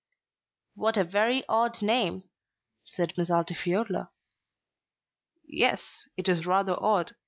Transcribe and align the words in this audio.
"What 0.73 0.97
a 0.97 1.03
very 1.03 1.43
odd 1.47 1.83
name!" 1.83 2.23
said 2.83 3.13
Miss 3.19 3.29
Altifiorla. 3.29 4.09
"Yes, 5.45 6.09
it 6.17 6.27
is 6.27 6.47
rather 6.47 6.73
odd. 6.81 7.13